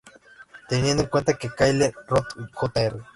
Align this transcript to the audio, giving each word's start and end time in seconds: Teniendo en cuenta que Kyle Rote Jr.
Teniendo 0.67 1.03
en 1.03 1.09
cuenta 1.09 1.35
que 1.35 1.47
Kyle 1.51 1.93
Rote 2.07 2.33
Jr. 2.55 3.05